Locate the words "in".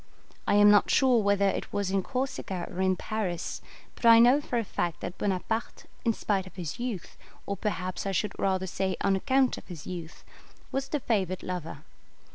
1.91-2.01, 2.81-2.95, 6.03-6.11